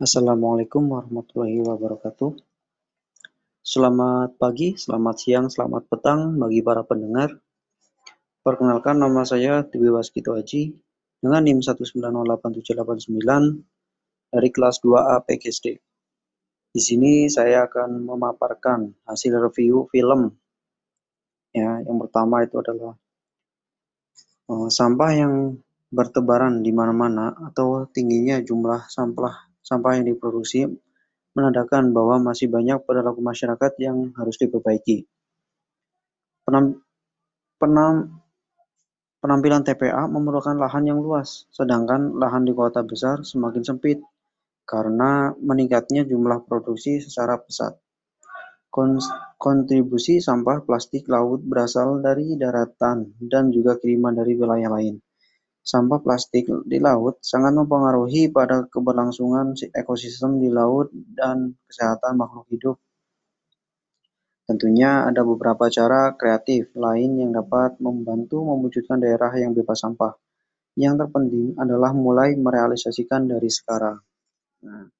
[0.00, 2.32] Assalamualaikum warahmatullahi wabarakatuh.
[3.60, 7.36] Selamat pagi, selamat siang, selamat petang bagi para pendengar.
[8.40, 10.72] Perkenalkan nama saya Dewi Waskito Haji
[11.20, 15.66] dengan NIM 1908789 dari kelas 2A PGSD.
[16.72, 20.32] Di sini saya akan memaparkan hasil review film.
[21.52, 22.96] Ya, yang pertama itu adalah
[24.48, 25.60] uh, sampah yang
[25.92, 30.66] bertebaran di mana-mana atau tingginya jumlah sampah sampah yang diproduksi
[31.30, 35.06] menandakan bahwa masih banyak perilaku masyarakat yang harus diperbaiki.
[36.42, 36.82] Penam,
[37.54, 38.18] penam,
[39.22, 44.02] penampilan TPA memerlukan lahan yang luas, sedangkan lahan di kota besar semakin sempit
[44.66, 47.78] karena meningkatnya jumlah produksi secara pesat.
[49.38, 54.98] Kontribusi sampah plastik laut berasal dari daratan dan juga kiriman dari wilayah lain.
[55.60, 62.76] Sampah plastik di laut sangat mempengaruhi pada keberlangsungan ekosistem di laut dan kesehatan makhluk hidup.
[64.48, 70.16] Tentunya ada beberapa cara kreatif lain yang dapat membantu mewujudkan daerah yang bebas sampah.
[70.74, 74.02] Yang terpenting adalah mulai merealisasikan dari sekarang.
[74.66, 74.90] Nah,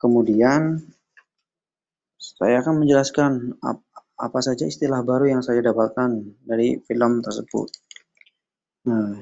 [0.00, 0.80] kemudian
[2.18, 3.62] saya akan menjelaskan
[4.18, 7.83] apa saja istilah baru yang saya dapatkan dari film tersebut.
[8.84, 9.16] Nah,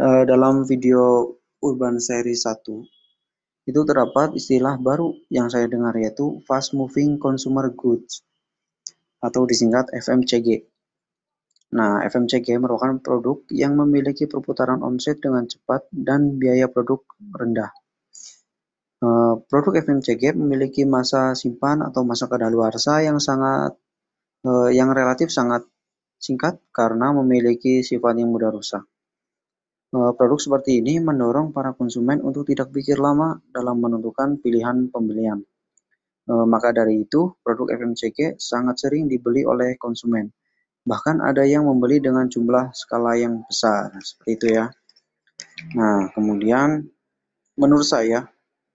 [0.00, 6.72] uh, dalam video Urban Series 1 itu terdapat istilah baru yang saya dengar yaitu Fast
[6.72, 8.24] Moving Consumer Goods
[9.20, 10.64] atau disingkat FMCG.
[11.76, 17.04] Nah, FMCG merupakan produk yang memiliki perputaran omset dengan cepat dan biaya produk
[17.36, 17.74] rendah.
[18.96, 23.76] Uh, produk FMCG memiliki masa simpan atau masa kadaluarsa yang sangat
[24.48, 25.68] uh, yang relatif sangat
[26.26, 28.82] singkat karena memiliki sifat yang mudah rusak.
[29.94, 35.38] Eh, produk seperti ini mendorong para konsumen untuk tidak pikir lama dalam menentukan pilihan pembelian.
[36.26, 40.34] Eh, maka dari itu, produk FMCG sangat sering dibeli oleh konsumen.
[40.82, 44.66] Bahkan ada yang membeli dengan jumlah skala yang besar, seperti itu ya.
[45.78, 46.82] Nah, kemudian
[47.54, 48.26] menurut saya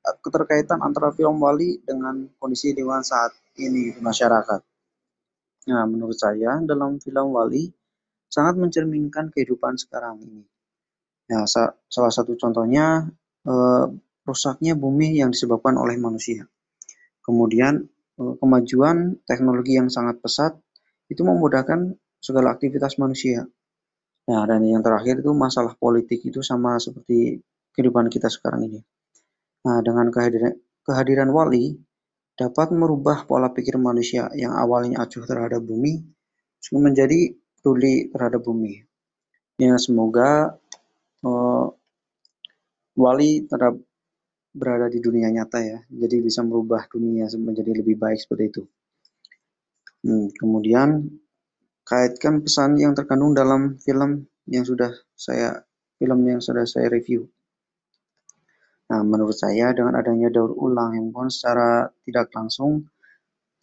[0.01, 4.70] keterkaitan antara film Wali dengan kondisi lingkungan saat ini di masyarakat.
[5.69, 7.69] Nah, menurut saya dalam film Wali
[8.31, 10.41] sangat mencerminkan kehidupan sekarang ini.
[11.29, 13.05] Ya, sa salah satu contohnya
[13.45, 13.85] eh,
[14.25, 16.49] rusaknya bumi yang disebabkan oleh manusia.
[17.21, 17.85] Kemudian
[18.17, 20.57] eh, kemajuan teknologi yang sangat pesat
[21.11, 23.45] itu memudahkan segala aktivitas manusia.
[24.31, 27.41] Nah, dan yang terakhir itu masalah politik itu sama seperti
[27.75, 28.79] kehidupan kita sekarang ini.
[29.67, 30.53] Nah, dengan kehadiran,
[30.85, 31.77] kehadiran wali
[32.41, 36.01] dapat merubah pola pikir manusia yang awalnya acuh terhadap bumi
[36.73, 38.81] menjadi peduli terhadap bumi.
[39.61, 40.57] Ya, semoga
[41.21, 41.69] uh,
[42.97, 43.77] Wali tetap
[44.51, 48.63] berada di dunia nyata ya, jadi bisa merubah dunia menjadi lebih baik seperti itu.
[50.01, 51.07] Hmm, kemudian
[51.85, 55.61] kaitkan pesan yang terkandung dalam film yang sudah saya
[56.01, 57.29] film yang sudah saya review.
[58.91, 62.91] Nah, menurut saya dengan adanya daur ulang handphone secara tidak langsung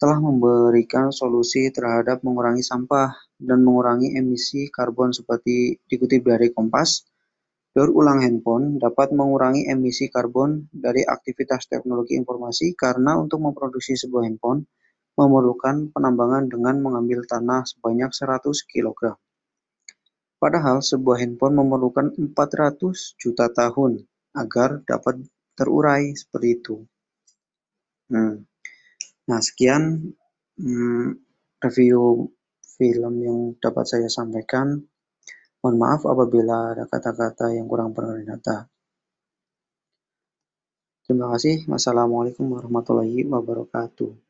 [0.01, 7.05] telah memberikan solusi terhadap mengurangi sampah dan mengurangi emisi karbon seperti dikutip dari Kompas.
[7.77, 14.25] Daur ulang handphone dapat mengurangi emisi karbon dari aktivitas teknologi informasi karena untuk memproduksi sebuah
[14.25, 14.65] handphone
[15.13, 19.13] memerlukan penambangan dengan mengambil tanah sebanyak 100 kg.
[20.41, 25.25] Padahal sebuah handphone memerlukan 400 juta tahun agar dapat
[25.57, 26.75] terurai seperti itu.
[28.09, 28.45] Hmm.
[29.29, 30.13] Nah, sekian
[30.57, 31.07] hmm,
[31.61, 32.31] review
[32.79, 34.79] film yang dapat saya sampaikan.
[35.59, 38.71] Mohon maaf apabila ada kata-kata yang kurang berkata.
[41.03, 41.67] Terima kasih.
[41.67, 44.28] Wassalamualaikum warahmatullahi wabarakatuh.